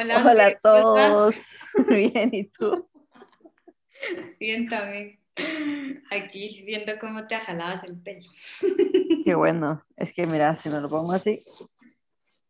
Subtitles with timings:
[0.00, 1.34] Hola, Hola a todos.
[1.88, 2.88] Bien, ¿y tú?
[4.38, 5.18] Bien también.
[6.12, 8.30] Aquí viendo cómo te jalabas el pelo.
[9.24, 9.82] Qué bueno.
[9.96, 11.40] Es que mira, si me lo pongo así,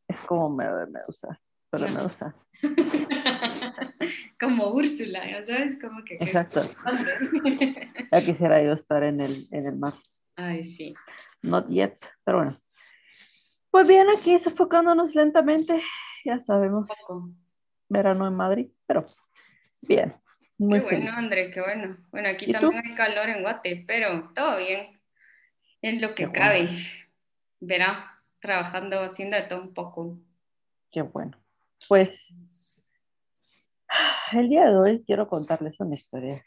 [0.09, 1.41] es como me, me gusta.
[1.71, 2.35] Pero me gusta.
[4.41, 6.19] Como Úrsula, ya sabes, como que...
[6.19, 6.61] que- Exacto.
[8.13, 9.93] Ya quisiera yo estar en el, en el mar.
[10.37, 10.95] Ay, sí.
[11.43, 11.95] Not yet,
[12.25, 12.57] pero bueno.
[13.71, 15.83] Pues bien, aquí sofocándonos lentamente.
[16.25, 17.31] Ya sabemos, Poco.
[17.89, 19.05] Verano en Madrid, pero
[19.83, 20.13] bien.
[20.59, 21.15] Muy Qué bueno, feliz.
[21.19, 21.97] André, qué bueno.
[22.11, 22.61] Bueno, aquí ¿Y tú?
[22.61, 25.01] también hay calor en Guate, pero todo bien.
[25.83, 26.63] En lo que Qué cabe.
[26.65, 26.79] bueno.
[27.61, 30.19] Verá, trabajando, haciendo de todo un poco.
[30.91, 31.39] Qué bueno.
[31.89, 32.35] Pues
[34.33, 36.43] el día de hoy quiero contarles una historia.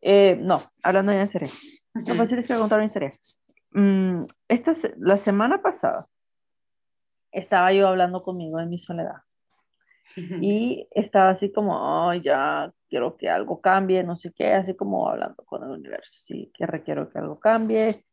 [0.00, 1.48] Eh, no, hablando ya en serio.
[1.94, 3.10] No, pues sí les quiero contar una historia.
[3.70, 6.06] Mm, esta, la semana pasada
[7.32, 9.22] estaba yo hablando conmigo en mi soledad
[10.16, 15.08] y estaba así como, "Ay, ya quiero que algo cambie, no sé qué, así como
[15.08, 18.04] hablando con el universo, sí, que requiero que algo cambie.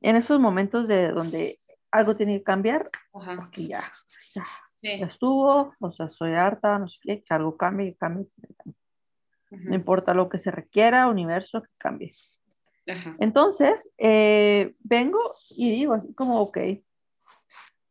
[0.00, 1.60] En esos momentos de donde
[1.92, 3.82] algo tiene que cambiar, Ajá, porque ya,
[4.34, 4.44] ya,
[4.76, 4.98] sí.
[4.98, 8.74] ya estuvo, o sea, estoy harta, no sé qué, que algo cambie, que cambie, cambie.
[9.50, 12.12] No importa lo que se requiera, universo, que cambie.
[12.88, 13.14] Ajá.
[13.20, 16.58] Entonces, eh, vengo y digo así como, ok,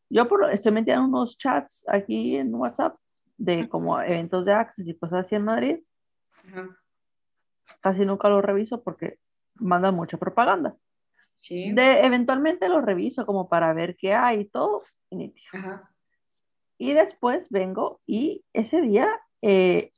[0.09, 2.95] yo por, estoy metida en unos chats aquí en WhatsApp
[3.41, 5.79] de como eventos de Access y cosas así en Madrid,
[6.47, 6.77] Ajá.
[7.81, 9.17] casi nunca los reviso porque
[9.55, 10.77] mandan mucha propaganda.
[11.39, 11.71] Sí.
[11.71, 14.83] De, eventualmente los reviso como para ver qué hay y todo,
[16.77, 19.09] y después vengo y ese día,
[19.41, 19.91] eh,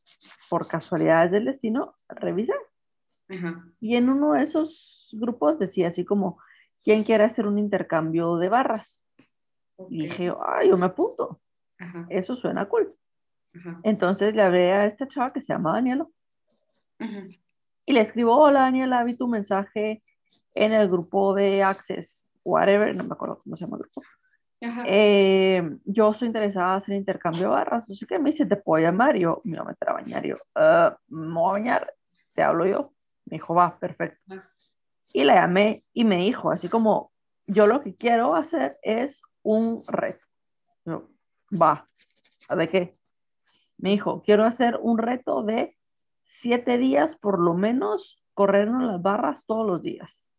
[0.50, 2.54] por casualidades del destino, revisé.
[3.28, 3.68] Ajá.
[3.82, 6.40] Y en uno de esos grupos decía así como,
[6.82, 9.02] ¿quién quiere hacer un intercambio de barras?
[9.90, 11.42] Y dije, ah, yo me apunto,
[11.78, 12.06] Ajá.
[12.10, 12.90] eso suena cool.
[13.56, 13.80] Ajá.
[13.84, 16.08] Entonces le hablé a esta chava que se llama Daniela
[17.00, 17.24] Ajá.
[17.86, 20.02] y le escribo, hola Daniela, vi tu mensaje
[20.56, 24.02] en el grupo de Access, whatever, no me acuerdo cómo se llama el grupo.
[24.62, 24.84] Ajá.
[24.88, 28.82] Eh, yo estoy interesada en hacer intercambio de barras, sé qué, me dice, ¿te puedo
[28.82, 29.16] llamar?
[29.18, 31.94] Y yo, me voy a meter a bañar, y yo, "Ah, me voy a bañar,
[32.34, 32.94] te hablo yo.
[33.26, 34.22] Me dijo, va, perfecto.
[35.14, 37.12] Y la llamé y me dijo, así como,
[37.46, 40.26] yo lo que quiero hacer es un reto.
[40.86, 41.10] Yo,
[41.62, 41.86] va,
[42.56, 42.98] ¿de qué?
[43.84, 45.76] Me dijo, quiero hacer un reto de
[46.24, 50.32] siete días por lo menos, corrernos las barras todos los días.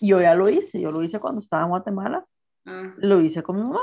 [0.00, 2.24] Y yo ya lo hice, yo lo hice cuando estaba en Guatemala,
[2.64, 2.94] Ah.
[2.98, 3.80] lo hice con mi mamá.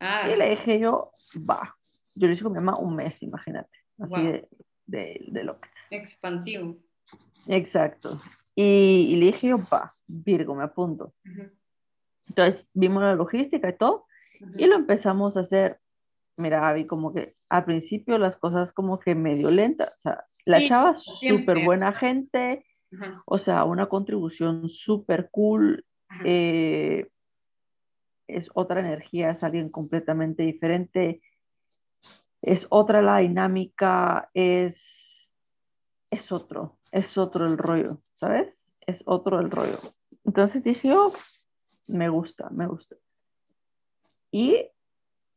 [0.00, 0.28] Ah.
[0.30, 1.12] Y le dije yo,
[1.48, 1.74] va.
[2.14, 3.70] Yo lo hice con mi mamá un mes, imagínate.
[3.98, 4.22] Así Wow.
[4.22, 4.48] de,
[4.86, 6.76] de, de lo que Expansivo.
[7.48, 8.20] Exacto.
[8.54, 11.14] Y, y le dije yo, va, Virgo, me apunto.
[11.24, 11.50] Ajá.
[12.28, 14.04] Entonces vimos la logística y todo,
[14.42, 14.52] Ajá.
[14.58, 15.79] y lo empezamos a hacer.
[16.40, 19.94] Mira, Abby, como que al principio las cosas como que medio lentas.
[19.96, 23.22] O sea, la Sí, chava súper buena gente, Ajá.
[23.26, 25.84] o sea, una contribución súper cool.
[26.24, 27.06] Eh,
[28.26, 31.22] es otra energía, es alguien completamente diferente,
[32.42, 35.34] es otra la dinámica, es,
[36.10, 38.72] es otro, es otro el rollo, ¿sabes?
[38.80, 39.78] Es otro el rollo.
[40.24, 41.12] Entonces dije, oh,
[41.88, 42.96] me gusta, me gusta.
[44.30, 44.68] Y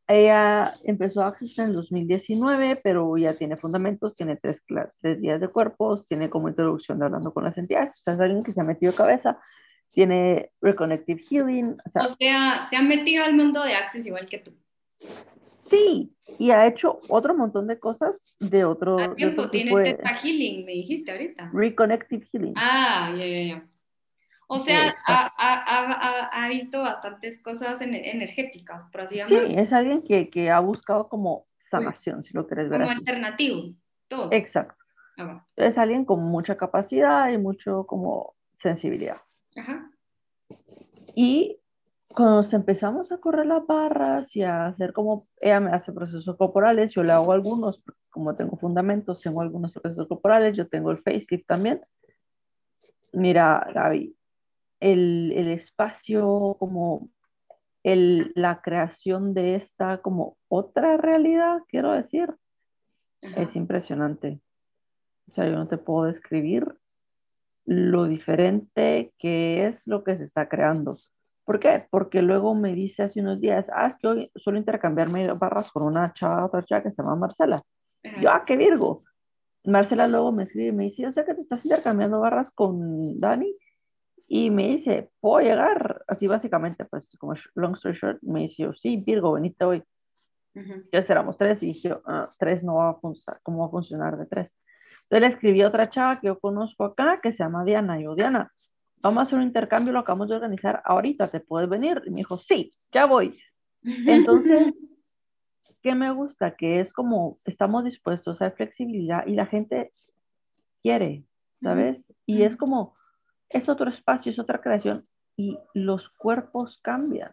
[0.08, 4.62] ella empezó a Access en el 2019, pero ya tiene fundamentos, tiene tres,
[5.02, 8.20] tres días de cuerpos, tiene como introducción de hablando con las entidades, o sea, es
[8.20, 9.40] alguien que se ha metido cabeza,
[9.90, 14.28] tiene Reconnective Healing, o sea, O sea, se han metido al mundo de Access igual
[14.28, 14.52] que tú.
[15.62, 19.66] sí, y ha hecho otro montón de cosas de otro, A de tiempo otro tiene
[19.66, 21.52] tipo de Teta Healing, me dijiste ahorita.
[21.54, 22.54] Reconnective Healing.
[22.58, 23.68] Ah, ya, ya, ya.
[24.56, 29.60] O sea, ha, ha- ha- visto bastantes cosas ener- energéticas, por así Sí, llamarlo.
[29.62, 33.00] es alguien que, que ha buscado como sanación, si lo quieres ver Como así.
[33.00, 33.74] alternativo.
[34.08, 34.30] Todo.
[34.32, 34.76] Exacto.
[35.18, 35.48] Ah, va.
[35.56, 39.18] Es alguien con mucha capacidad y mucho como sensibilidad.
[39.58, 39.90] Ajá.
[41.16, 41.60] Y
[42.14, 46.36] cuando nos empezamos a correr las barras y a hacer como, ella me hace procesos
[46.38, 51.00] corporales, yo le hago algunos, como tengo fundamentos, tengo algunos procesos corporales, yo tengo el
[51.00, 51.82] facelift también.
[53.14, 54.16] Mira, Gaby,
[54.84, 57.10] el, el espacio, como
[57.84, 62.36] el, la creación de esta como otra realidad, quiero decir,
[63.24, 63.42] Ajá.
[63.42, 64.42] es impresionante.
[65.30, 66.76] O sea, yo no te puedo describir
[67.66, 70.98] lo diferente que es lo que se está creando.
[71.46, 71.88] ¿Por qué?
[71.90, 75.84] Porque luego me dice hace unos días, ah, es que hoy suelo intercambiarme barras con
[75.84, 77.64] una chava, otra chava que se llama Marcela.
[78.04, 78.22] Ajá.
[78.22, 79.02] Yo, ah, qué Virgo.
[79.64, 83.18] Marcela luego me escribe y me dice, yo sé que te estás intercambiando barras con
[83.22, 83.56] Dani.
[84.28, 86.04] Y me dice, ¿puedo llegar?
[86.08, 89.84] Así básicamente, pues como long story short, me dice, sí, Virgo, venite hoy.
[90.56, 94.18] Entonces éramos tres y dije, ah, tres no va a funcionar, ¿cómo va a funcionar
[94.18, 94.56] de tres?
[95.04, 98.04] Entonces le escribí a otra chava que yo conozco acá, que se llama Diana, y
[98.04, 98.52] yo, Diana,
[99.02, 102.02] vamos a hacer un intercambio, lo acabamos de organizar ahorita, ¿te puedes venir?
[102.06, 103.38] Y me dijo, sí, ya voy.
[103.84, 104.78] Entonces,
[105.82, 106.56] ¿qué me gusta?
[106.56, 109.92] Que es como, estamos dispuestos a flexibilidad y la gente
[110.82, 111.26] quiere,
[111.56, 112.14] ¿sabes?
[112.26, 112.96] Y es como,
[113.54, 117.32] es otro espacio, es otra creación y los cuerpos cambian,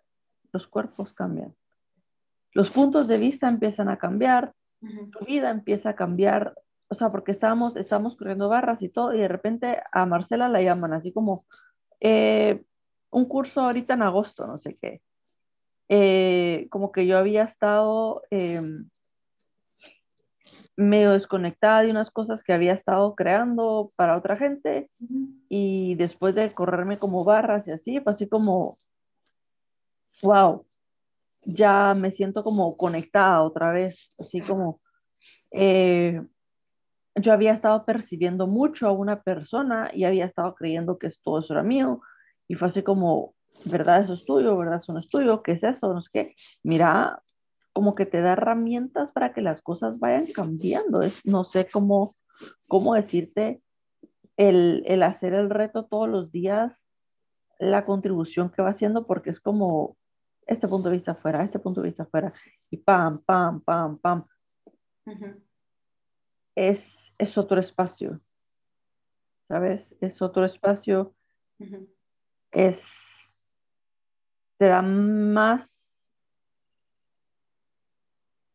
[0.52, 1.55] los cuerpos cambian.
[2.52, 6.55] Los puntos de vista empiezan a cambiar, tu vida empieza a cambiar,
[6.88, 10.62] o sea, porque estábamos, estábamos corriendo barras y todo, y de repente a Marcela la
[10.62, 11.44] llaman así como,
[12.00, 12.62] eh,
[13.11, 15.02] un curso ahorita en agosto, no sé qué.
[15.88, 18.88] Eh, como que yo había estado em,
[20.81, 24.91] medio desconectada de unas cosas que había estado creando para otra gente
[25.49, 28.77] y después de correrme como barras y así, fue así como,
[30.23, 30.65] wow,
[31.43, 34.81] ya me siento como conectada otra vez, así como
[35.53, 36.23] eh,
[37.15, 41.53] yo había estado percibiendo mucho a una persona y había estado creyendo que todo eso
[41.53, 42.00] era mío
[42.49, 43.35] y fue así como,
[43.67, 44.03] ¿verdad?
[44.03, 44.79] Eso es tuyo, ¿verdad?
[44.79, 45.93] Eso no es tuyo, ¿qué es eso?
[45.93, 46.35] No sé qué.
[46.62, 47.21] Mira,
[47.72, 51.02] como que te da herramientas para que las cosas vayan cambiando.
[51.02, 52.12] Es, no sé cómo,
[52.69, 53.62] cómo decirte
[54.37, 56.88] el, el hacer el reto todos los días,
[57.58, 59.96] la contribución que va haciendo, porque es como
[60.46, 62.32] este punto de vista afuera, este punto de vista afuera,
[62.70, 64.25] y pam, pam, pam, pam.
[66.55, 68.20] es, es otro espacio,
[69.46, 69.94] ¿sabes?
[70.00, 71.14] Es otro espacio,
[72.50, 73.32] es,
[74.56, 75.80] te da más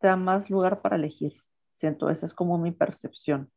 [0.05, 1.33] da más lugar para elegir.
[1.75, 3.51] Siento, esa es como mi percepción.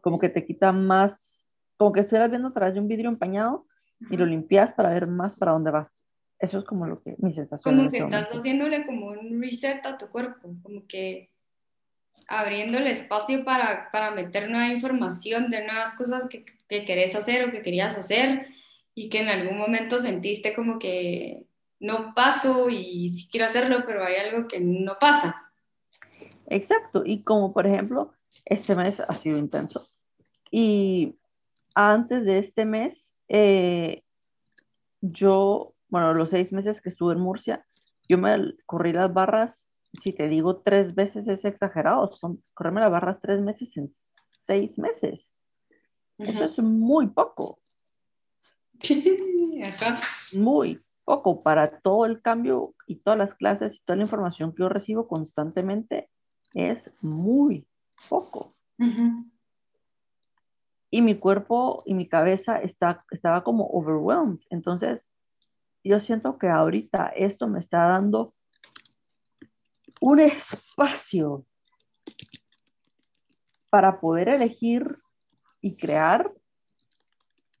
[0.00, 3.66] Como que te quita más, como que estuvieras viendo a través de un vidrio empañado
[4.10, 6.06] y lo limpias para ver más para dónde vas.
[6.38, 7.76] Eso es como lo que mi sensación.
[7.76, 11.30] Como que estás haciéndole como un reset a tu cuerpo, como que
[12.28, 17.48] abriendo el espacio para, para meter nueva información de nuevas cosas que, que querés hacer
[17.48, 18.48] o que querías hacer
[18.94, 21.46] y que en algún momento sentiste como que
[21.80, 25.43] no paso y sí quiero hacerlo, pero hay algo que no pasa.
[26.46, 28.12] Exacto, y como por ejemplo,
[28.44, 29.86] este mes ha sido intenso.
[30.50, 31.16] Y
[31.74, 34.02] antes de este mes, eh,
[35.00, 37.66] yo, bueno, los seis meses que estuve en Murcia,
[38.08, 39.68] yo me corrí las barras,
[40.00, 44.78] si te digo tres veces es exagerado, son correrme las barras tres meses en seis
[44.78, 45.34] meses.
[46.18, 47.58] Eso es muy poco.
[50.32, 54.62] Muy poco para todo el cambio y todas las clases y toda la información que
[54.62, 56.10] yo recibo constantemente
[56.54, 57.66] es muy
[58.08, 58.54] poco.
[60.90, 64.38] Y mi cuerpo y mi cabeza está, estaba como overwhelmed.
[64.50, 65.10] Entonces,
[65.82, 68.32] yo siento que ahorita esto me está dando
[70.00, 71.44] un espacio
[73.70, 74.98] para poder elegir
[75.60, 76.32] y crear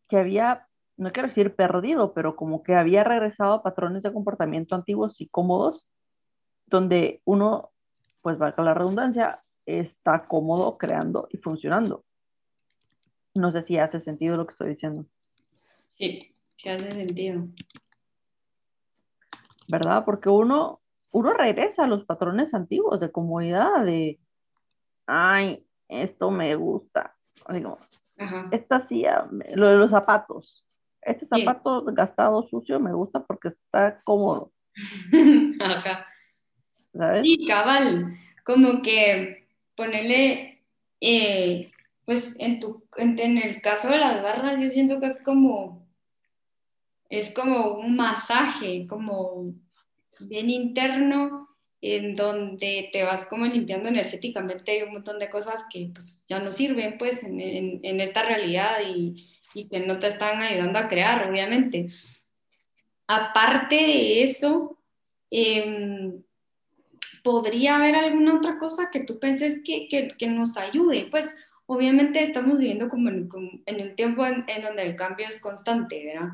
[0.08, 4.74] que había, no quiero decir perdido, pero como que había regresado a patrones de comportamiento
[4.74, 5.88] antiguos y cómodos,
[6.66, 7.73] donde uno
[8.24, 12.06] pues valga la redundancia, está cómodo creando y funcionando.
[13.34, 15.04] No sé si hace sentido lo que estoy diciendo.
[15.98, 17.46] Sí, sí hace sentido.
[19.68, 20.06] ¿Verdad?
[20.06, 20.80] Porque uno,
[21.12, 24.18] uno regresa a los patrones antiguos de comodidad, de,
[25.06, 27.14] ay, esto me gusta.
[27.50, 27.76] Digo,
[28.52, 30.64] esta silla, lo de los zapatos.
[31.02, 34.50] Este zapato gastado sucio me gusta porque está cómodo.
[35.60, 36.06] Ajá.
[37.22, 40.62] Sí, cabal, como que ponerle,
[41.00, 41.70] eh,
[42.04, 45.84] pues en, tu, en, el caso de las barras, yo siento que es como,
[47.08, 49.54] es como un masaje, como
[50.20, 51.48] bien interno,
[51.80, 56.50] en donde te vas como limpiando energéticamente un montón de cosas que pues, ya no
[56.50, 59.30] sirven pues en, esta realidad y,
[59.70, 61.88] que no te están ayudando a crear, obviamente.
[63.06, 64.78] Aparte de eso,
[65.30, 66.23] eh,
[67.22, 71.08] ¿podría haber alguna otra cosa que tú penses que, que, nos ayude?
[71.10, 71.34] Pues
[71.66, 76.30] obviamente estamos viviendo como en, un tiempo en, donde el cambio es constante, ¿verdad?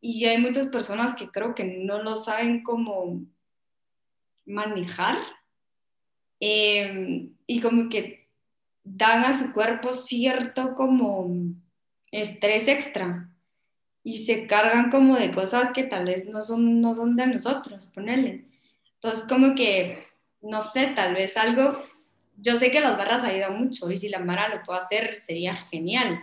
[0.00, 3.24] Y hay muchas personas que creo que no lo saben cómo
[4.44, 5.18] manejar
[6.38, 8.28] em, y como que
[8.84, 11.28] dan a su cuerpo cierto como
[12.12, 13.30] estrés extra
[14.04, 17.86] y se cargan como de cosas que tal vez no son, no son de nosotros,
[17.86, 18.44] ponerle.
[18.94, 20.05] Entonces como que
[20.50, 21.82] no sé, tal vez algo,
[22.36, 25.54] yo sé que las barras ayudan mucho y si la Mara lo puede hacer sería
[25.54, 26.20] genial,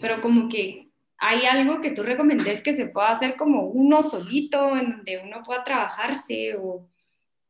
[0.00, 4.76] pero como que hay algo que tú recomendes que se pueda hacer como uno solito,
[4.76, 6.88] en donde uno pueda trabajarse o,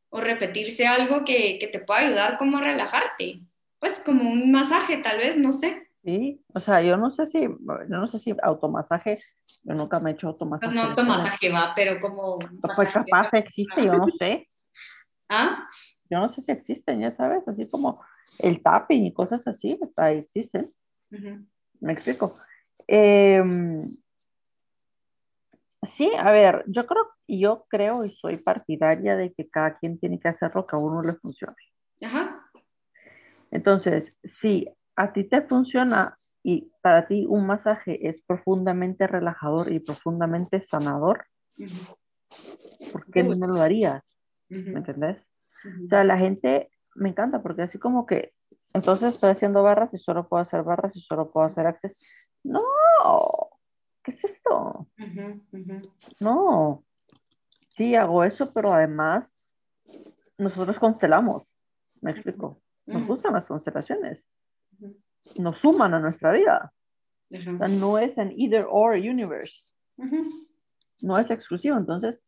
[0.09, 3.41] o repetirse algo que, que te pueda ayudar como a relajarte.
[3.79, 5.85] Pues como un masaje, tal vez, no sé.
[6.05, 9.19] Sí, o sea, yo no sé si, yo no sé si automasaje,
[9.63, 10.71] yo nunca me he hecho automasaje.
[10.71, 12.37] Pues no automasaje va, pero como...
[12.61, 14.47] Pues capaz existe, yo no sé.
[15.29, 15.67] ¿Ah?
[16.09, 18.01] Yo no sé si existen, ya sabes, así como
[18.39, 20.65] el tapping y cosas así, ahí existen.
[21.79, 22.35] Me explico.
[22.87, 23.81] Em,
[25.83, 30.19] sí, a ver, yo creo, yo creo y soy partidaria de que cada quien tiene
[30.19, 31.55] que hacer lo que a uno le funcione.
[32.01, 32.41] Ajá.
[33.51, 39.79] Entonces, si a ti te funciona y para ti un masaje es profundamente relajador y
[39.79, 41.25] profundamente sanador,
[42.91, 44.19] ¿por qué no lo harías?
[44.49, 45.27] ¿Me entendés?
[45.63, 48.33] O sea, la gente me encanta porque así como que,
[48.73, 51.97] entonces estoy haciendo barras y solo puedo hacer barras y solo puedo hacer access.
[52.43, 52.61] No,
[54.03, 54.87] ¿qué es esto?
[56.19, 56.83] No,
[57.75, 59.31] sí hago eso, pero además
[60.37, 61.43] nosotros constelamos,
[62.01, 62.61] me explico.
[62.85, 64.23] Nos gustan las constelaciones,
[65.37, 66.71] nos suman a nuestra vida.
[67.31, 69.73] O sea, no es an either or universe,
[71.01, 71.77] no es exclusivo.
[71.77, 72.23] Entonces,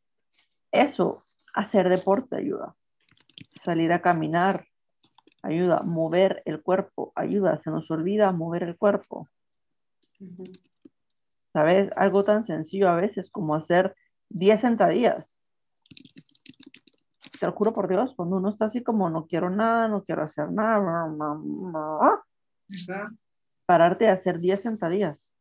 [0.72, 2.76] eso, hacer deporte ayuda
[3.46, 4.67] salir a caminar,
[5.44, 9.27] ayuda, mover el cuerpo, ayuda, se nos olvida mover el cuerpo.
[11.53, 11.89] ¿Sabes?
[11.96, 13.96] Algo tan sencillo a veces como hacer
[14.29, 15.41] 10 sentadillas.
[17.39, 20.24] Te lo juro por Dios, cuando uno está así como no quiero nada, no quiero
[20.24, 21.08] hacer nada,
[23.65, 25.32] pararte a hacer 10 sentadillas.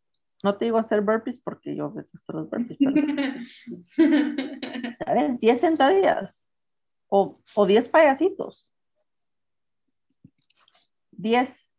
[0.44, 2.78] No te digo hacer burpees porque yo detesto los burpees,
[5.06, 5.40] ¿sabes?
[5.40, 6.46] 10 sentadillas
[7.08, 8.66] o, o 10 payasitos.
[11.12, 11.74] 10.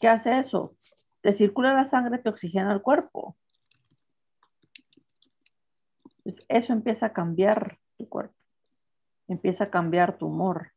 [0.00, 0.76] ¿Qué hace eso?
[1.20, 3.36] Te circula la sangre, te oxigena el cuerpo.
[6.48, 8.34] eso empieza a cambiar tu cuerpo.
[9.28, 10.72] Empieza a cambiar tu humor.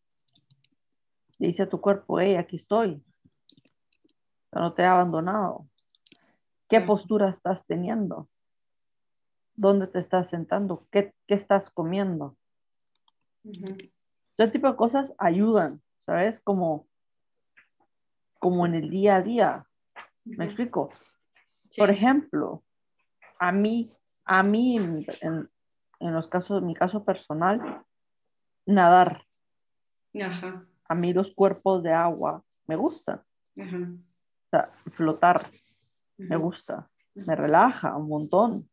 [1.40, 3.04] dice a tu cuerpo, hey, aquí estoy.
[4.52, 5.68] No te he abandonado.
[6.70, 8.28] ¿Qué postura estás teniendo?
[9.56, 10.88] ¿Dónde te estás sentando?
[10.92, 12.36] ¿Qué, qué estás comiendo?
[13.44, 16.40] Este tipo de cosas ayudan, ¿sabes?
[16.42, 16.88] Como,
[18.40, 19.68] como en el día a día.
[20.26, 20.90] ¿Me explico?
[21.78, 22.64] Por ejemplo,
[23.40, 23.90] a mí,
[24.26, 25.06] a mí en,
[26.00, 27.84] en, los casos, en mi caso personal,
[28.66, 29.24] nadar.
[30.88, 33.22] A mí los cuerpos de agua me gustan.
[33.58, 35.42] O sea, flotar
[36.18, 38.70] me gusta, me relaja un montón.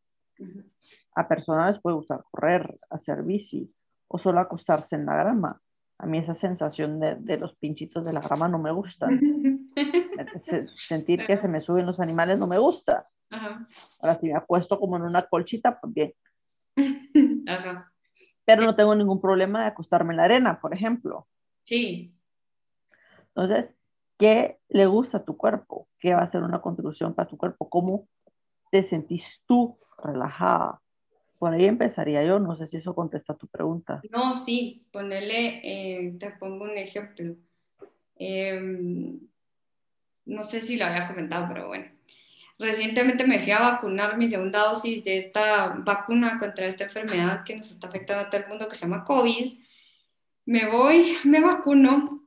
[1.15, 3.71] A personas les puede gustar correr, hacer bici,
[4.13, 5.61] o solo acostarse en la grama.
[5.97, 9.07] A mí esa sensación de, de los pinchitos de la grama no me gusta.
[10.75, 13.07] Sentir que se me suben los animales no me gusta.
[14.01, 16.13] Ahora, si me acuesto como en una colchita, pues bien.
[18.45, 21.27] Pero no tengo ningún problema de acostarme en la arena, por ejemplo.
[21.63, 22.13] Sí.
[23.27, 23.73] Entonces,
[24.17, 25.87] ¿qué le gusta a tu cuerpo?
[25.99, 27.69] ¿Qué va a ser una contribución para tu cuerpo?
[27.69, 28.09] ¿Cómo
[28.71, 30.81] te sentís tú relajada?
[31.41, 33.99] Por ahí empezaría yo, no sé si eso contesta tu pregunta.
[34.11, 37.35] No, sí, ponele, eh, te pongo un ejemplo.
[38.15, 39.19] Em,
[40.25, 41.85] no sé si lo había comentado, pero bueno.
[42.59, 47.55] Recientemente me fui a vacunar mi segunda dosis de esta vacuna contra esta enfermedad que
[47.55, 49.63] nos está afectando a todo el mundo que se llama COVID.
[50.45, 52.23] Me voy, me vacuno.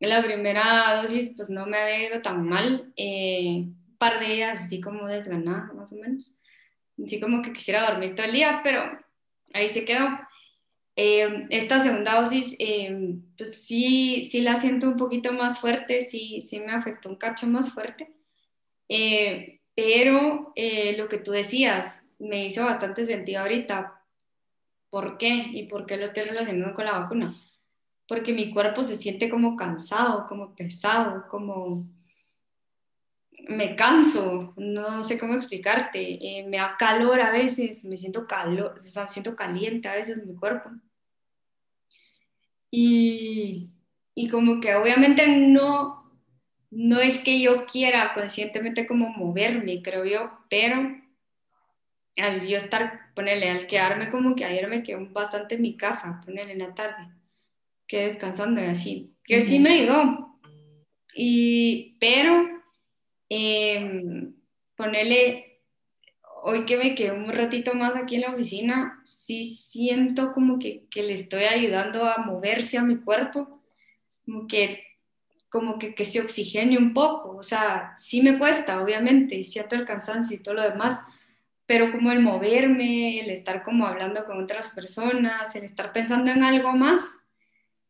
[0.00, 2.92] La primera dosis pues no me había ido tan mal.
[2.96, 6.40] Eh, un par de días así como desganada, más o menos
[7.04, 8.98] así como que quisiera dormir todo el día, pero
[9.52, 10.06] ahí se quedó.
[11.00, 16.40] Eh, esta segunda dosis, eh, pues sí, sí la siento un poquito más fuerte, sí,
[16.40, 18.12] sí me afectó un cacho más fuerte,
[18.88, 20.52] eh, pero
[20.96, 24.02] lo que tú decías me hizo bastante sentido ahorita.
[24.90, 25.28] ¿Por qué?
[25.52, 27.32] ¿Y por qué lo estoy relacionando con la vacuna?
[28.08, 31.86] Porque mi cuerpo se siente como cansado, como pesado, como
[33.46, 38.74] me canso, no sé cómo explicarte, eh, me da calor a veces, me siento calor,
[38.76, 40.70] o sea, siento caliente a veces mi cuerpo.
[42.70, 43.70] Y,
[44.14, 46.12] y como que obviamente no,
[46.70, 50.96] no es que yo quiera conscientemente como moverme, creo yo, pero
[52.16, 56.20] al yo estar, ponerle, al quedarme como que ayer me quedé bastante en mi casa,
[56.24, 57.08] ponerle en la tarde,
[57.86, 60.38] que descansando y así, que sí me ayudó.
[61.14, 62.57] Y, pero
[63.28, 64.30] eh,
[64.76, 65.62] ponerle,
[66.42, 70.86] hoy que me quedo un ratito más aquí en la oficina, sí siento como que,
[70.90, 73.62] que le estoy ayudando a moverse a mi cuerpo,
[74.24, 74.84] como que
[75.48, 79.76] como que, que se oxigene un poco, o sea, sí me cuesta, obviamente, y siento
[79.76, 81.00] el cansancio y todo lo demás,
[81.66, 86.42] pero como el moverme, el estar como hablando con otras personas, el estar pensando en
[86.42, 87.14] algo más,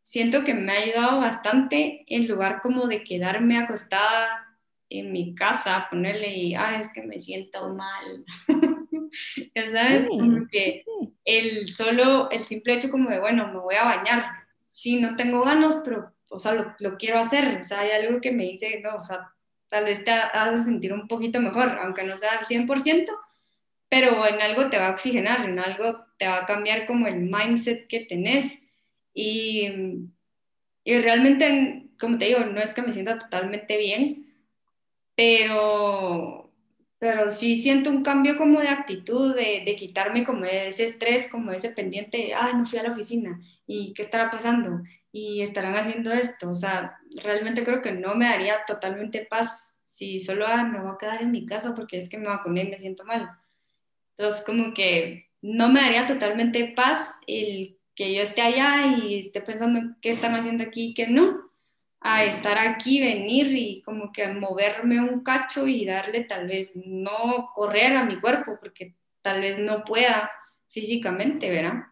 [0.00, 4.47] siento que me ha ayudado bastante en lugar como de quedarme acostada
[4.90, 8.24] en mi casa, ponerle y, ah, es que me siento mal.
[9.54, 10.84] ya sabes, como que
[11.24, 14.24] el solo, el simple hecho como de, bueno, me voy a bañar.
[14.70, 17.58] Sí, no tengo ganas, pero, o sea, lo, lo quiero hacer.
[17.60, 19.30] O sea, hay algo que me dice, no, o sea,
[19.68, 23.06] tal vez te hace sentir un poquito mejor, aunque no sea al 100%,
[23.88, 27.20] pero en algo te va a oxigenar, en algo te va a cambiar como el
[27.20, 28.58] mindset que tenés.
[29.14, 29.68] Y,
[30.84, 34.27] y realmente, como te digo, no es que me sienta totalmente bien,
[35.18, 36.48] pero,
[37.00, 41.50] pero sí siento un cambio como de actitud, de, de quitarme como ese estrés, como
[41.50, 44.80] ese pendiente ah, no fui a la oficina, ¿y qué estará pasando?
[45.10, 50.20] Y estarán haciendo esto, o sea, realmente creo que no me daría totalmente paz si
[50.20, 52.70] solo ah, me voy a quedar en mi casa porque es que me vacuné y
[52.70, 53.28] me siento mal.
[54.16, 59.40] Entonces, como que no me daría totalmente paz el que yo esté allá y esté
[59.40, 61.47] pensando en qué están haciendo aquí y qué no,
[62.00, 67.50] a estar aquí, venir y como que moverme un cacho y darle tal vez no
[67.54, 70.30] correr a mi cuerpo porque tal vez no pueda
[70.68, 71.84] físicamente, ¿verdad?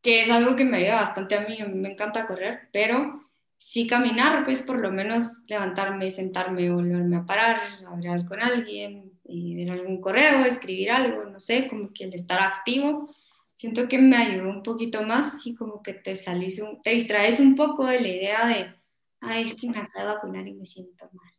[0.00, 3.22] Que es algo que me ayuda bastante a mí, me encanta correr, pero
[3.58, 9.54] sí caminar, pues por lo menos levantarme, sentarme, volverme a parar, hablar con alguien, y
[9.54, 13.14] ver algún correo, escribir algo, no sé, como que el estar activo,
[13.58, 17.56] siento que me ayudó un poquito más y como que te salís, te distraes un
[17.56, 18.72] poco de la idea de,
[19.20, 21.32] ay, es que me acabo de vacunar y me siento mal.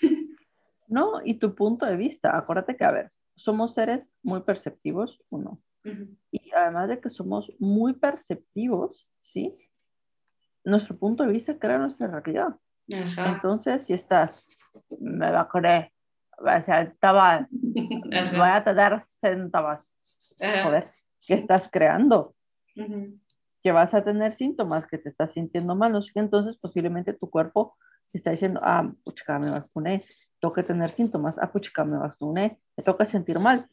[0.88, 5.60] No, y tu punto de vista, acuérdate que, a ver, somos seres muy perceptivos, uno.
[6.30, 9.52] Y además de que somos muy perceptivos, ¿sí?
[10.62, 12.54] Nuestro punto de vista crea nuestra realidad.
[12.86, 14.46] Entonces, si estás,
[15.00, 15.92] me vacuné,
[16.38, 19.98] o sea, estaba, voy a tener síntomas.
[20.38, 20.86] Joder,
[21.26, 22.34] ¿qué estás creando?
[23.62, 27.12] Que vas a tener síntomas, que te estás sintiendo mal, no sé qué, entonces posiblemente
[27.12, 27.76] tu cuerpo
[28.16, 30.04] está diciendo, ah, puchica, me vacuné,
[30.40, 33.68] toca tener síntomas, ah, puchica, me vacuné, te toca sentir mal.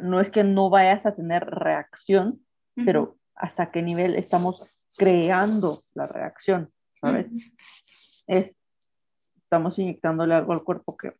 [0.00, 6.06] no es que no vayas a tener reacción, pero hasta qué nivel estamos creando la
[6.06, 7.26] reacción, ¿sabes?
[8.26, 8.56] Es
[9.36, 11.12] estamos inyectándole algo al cuerpo que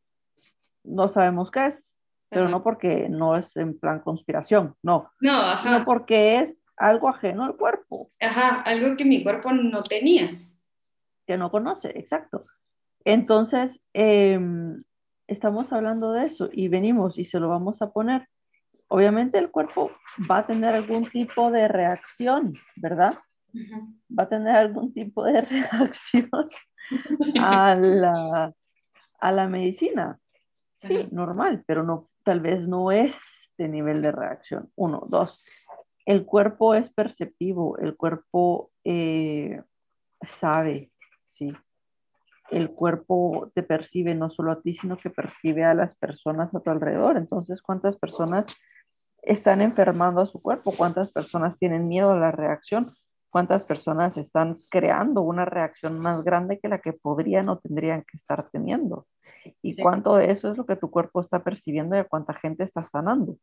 [0.85, 1.97] no sabemos qué es,
[2.31, 5.11] pero no porque no es en plan conspiración, no.
[5.21, 5.63] No, ajá.
[5.63, 8.11] Sino porque es algo ajeno al cuerpo.
[8.21, 10.31] Ajá, algo que mi cuerpo no tenía.
[11.27, 12.43] Que no conoce, exacto.
[13.05, 14.83] Entonces, em,
[15.27, 18.29] estamos hablando de eso y venimos y se lo vamos a poner.
[18.89, 19.91] Obviamente el cuerpo
[20.31, 23.19] va a tener algún tipo de reacción, ¿verdad?
[24.17, 26.31] Va a tener algún tipo de reacción
[27.41, 28.53] a la,
[29.19, 30.19] a la medicina.
[30.83, 34.71] Sí, normal, pero no, tal vez no es de nivel de reacción.
[34.77, 35.45] Uno, dos,
[36.07, 39.63] el cuerpo es perceptivo, el cuerpo eh,
[40.27, 40.91] sabe,
[41.29, 41.53] sí.
[42.51, 46.61] El cuerpo te percibe no solo a ti, sino que percibe a las personas a
[46.61, 47.17] tu alrededor.
[47.17, 48.61] Entonces, ¿cuántas personas
[49.23, 50.73] están enfermando a su cuerpo?
[50.77, 52.91] ¿Cuántas personas tienen miedo a la reacción?
[53.31, 58.17] Cuántas personas están creando una reacción más grande que la que podrían o tendrían que
[58.17, 59.07] estar teniendo.
[59.63, 62.65] Y cuánto de eso es lo que tu cuerpo está percibiendo y a cuánta gente
[62.65, 63.37] está sanando.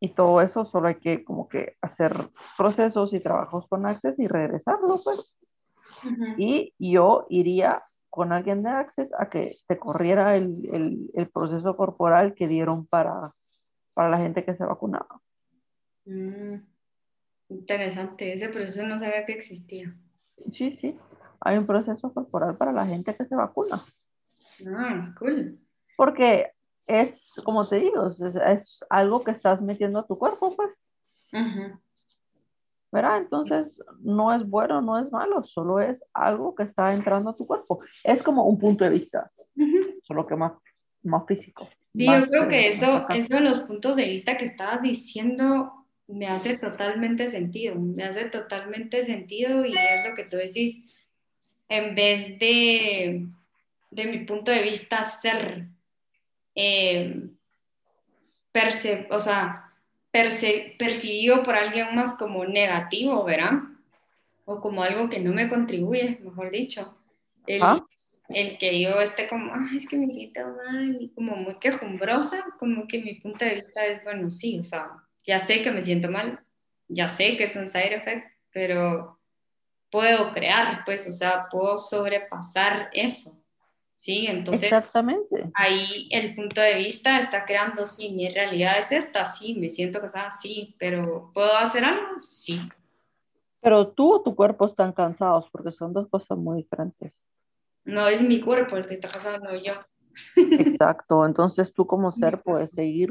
[0.00, 2.12] Y todo eso solo hay que como que hacer
[2.56, 5.38] procesos y trabajos con Access y regresarlo, pues.
[6.38, 11.76] Y yo iría con alguien de Access a que te corriera el, el, el proceso
[11.76, 13.32] corporal que dieron para,
[13.92, 15.20] para la gente que se vacunaba.
[16.06, 16.77] Mm.
[17.48, 19.94] Interesante, ese proceso no sabía que existía.
[20.52, 20.98] Sí, sí,
[21.40, 23.80] hay un proceso corporal para la gente que se vacuna.
[24.76, 25.58] Ah, cool.
[25.96, 26.52] Porque
[26.86, 30.86] es, como te digo, es, algo que estás metiendo a tu cuerpo, pues.
[32.90, 33.18] ¿Verdad?
[33.18, 37.46] Entonces, no es bueno, no es malo, solo es algo que está entrando a tu
[37.46, 37.78] cuerpo.
[38.02, 39.30] Es como un punto de vista,
[40.02, 40.52] solo que más,
[41.02, 41.68] más físico.
[41.94, 45.77] Sí, yo creo que eh, eso, eso los puntos de vista que estabas diciendo
[46.08, 51.08] me hace totalmente sentido, me hace totalmente sentido y es lo que tú decís,
[51.68, 53.26] en vez de,
[53.90, 55.66] de mi punto de vista, ser,
[56.54, 57.28] eh,
[59.10, 59.70] o sea,
[60.10, 63.52] percibido por alguien más como negativo, ¿verdad?
[64.46, 66.96] O como algo que no me contribuye, mejor dicho.
[67.46, 67.62] El,
[68.30, 72.44] el que yo esté como, Ay, es que me siento mal y como muy quejumbrosa,
[72.58, 74.88] como que mi punto de vista es, bueno, sí, o sea,
[75.28, 76.40] ya sé que me siento mal,
[76.88, 79.20] ya sé que es un side effect, pero
[79.90, 83.38] puedo crear, pues, o sea, puedo sobrepasar eso.
[83.98, 84.26] ¿sí?
[84.26, 85.50] Entonces, Exactamente.
[85.52, 90.00] ahí el punto de vista está creando, sí, mi realidad es esta, sí, me siento
[90.00, 92.18] cansada, sí, pero ¿puedo hacer algo?
[92.22, 92.58] Sí.
[93.60, 97.12] Pero tú o tu cuerpo están cansados porque son dos cosas muy diferentes.
[97.84, 99.74] No es mi cuerpo el que está cansado, no yo.
[100.36, 103.10] Exacto, entonces tú como ser puedes seguir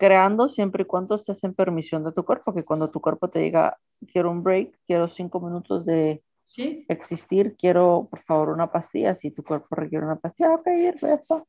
[0.00, 3.38] creando siempre y cuando estés en permisión de tu cuerpo, que cuando tu cuerpo te
[3.38, 3.78] diga,
[4.10, 6.86] quiero un break, quiero cinco minutos de ¿Sí?
[6.88, 11.44] existir, quiero por favor una pastilla, si tu cuerpo requiere una pastilla, ok, ya está.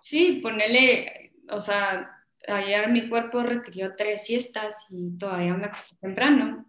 [0.00, 2.10] Sí, ponele, o sea,
[2.48, 6.64] ayer mi cuerpo requirió tres siestas y todavía me acosté temprano.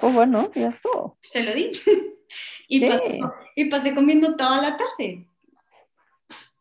[0.00, 0.90] Pues bueno, ya está.
[1.22, 1.70] Se lo di.
[2.68, 3.20] y, pasé,
[3.54, 5.28] y pasé comiendo toda la tarde.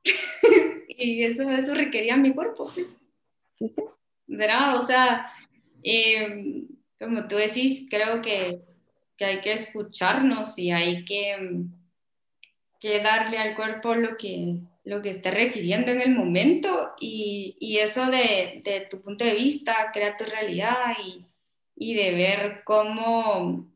[0.89, 2.71] y eso, eso requería mi cuerpo.
[2.71, 2.93] Pues.
[3.57, 3.81] Sí, sí.
[4.75, 5.31] O sea,
[5.83, 6.65] eh,
[6.99, 8.61] como tú decís, creo que,
[9.17, 11.63] que, hay que escucharnos y hay que,
[12.79, 17.77] que darle al cuerpo lo que, lo que esté requiriendo en el momento y, y
[17.77, 21.25] eso de, de, tu punto de vista, crea tu realidad y,
[21.75, 23.67] y de ver cómo,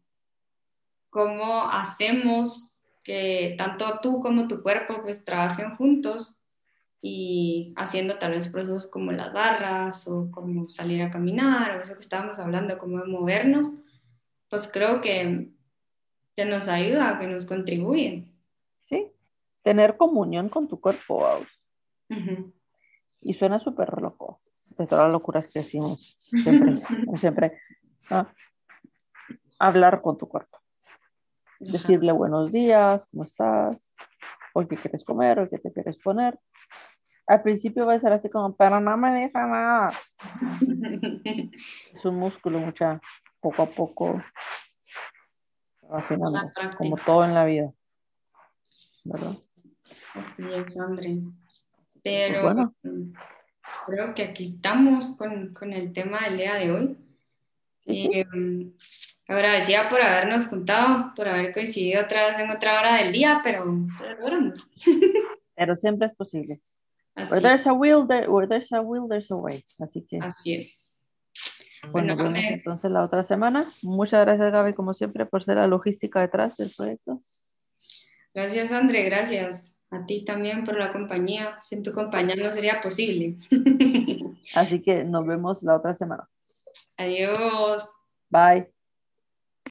[1.09, 6.41] cómo hacemos que tanto tú como tu cuerpo pues trabajen juntos
[7.01, 11.93] y haciendo tal vez procesos como las barras o como salir a caminar o eso
[11.93, 13.69] que estábamos hablando, como de movernos,
[14.49, 15.49] pues creo que,
[16.35, 18.25] que nos ayuda, que nos contribuye.
[18.89, 19.07] Sí,
[19.63, 21.25] tener comunión con tu cuerpo.
[23.21, 24.41] Y suena súper loco,
[24.77, 26.75] de todas las locuras que decimos, siempre,
[27.17, 27.59] siempre.
[29.57, 30.57] Hablar con tu cuerpo.
[31.59, 33.93] Decirle buenos días, ¿cómo estás?
[34.53, 36.39] Hoy qué quieres comer, hoy qué te quieres poner
[37.29, 39.89] al principio va a ser así como, pero no me dice nada.
[41.93, 42.99] es un músculo, mucha,
[43.39, 44.19] poco a poco,
[45.91, 47.71] afinando, como todo en la vida.
[49.03, 49.33] ¿verdad?
[50.15, 51.19] Así es, André.
[52.01, 52.73] Pero bueno.
[53.85, 56.97] creo que aquí estamos con, con, el tema del día de hoy.
[57.85, 58.71] Sí, eh,
[59.27, 63.71] agradecida por habernos juntado, por haber coincidido otra vez en otra hora del día, pero,
[63.99, 64.53] pero,
[65.53, 66.59] pero siempre es posible.
[67.29, 69.63] Where there's a will, there, where there's a will, there's a way.
[69.79, 70.19] Así que.
[70.19, 70.85] Así es.
[71.91, 73.65] Bueno, bueno vemos entonces la otra semana.
[73.83, 77.21] Muchas gracias, Gaby, como siempre, por ser la logística detrás del proyecto.
[78.33, 79.03] Gracias, André.
[79.03, 81.57] Gracias a ti también por la compañía.
[81.59, 83.37] Sin tu compañía no sería posible.
[84.55, 86.29] Así que nos vemos la otra semana.
[86.97, 87.87] Adiós.
[88.29, 88.78] Bye.